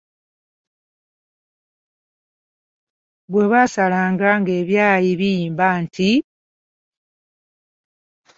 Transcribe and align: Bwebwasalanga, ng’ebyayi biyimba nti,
Bwebwasalanga, 3.31 4.29
ng’ebyayi 4.39 5.11
biyimba 5.19 5.67
nti, 5.83 6.09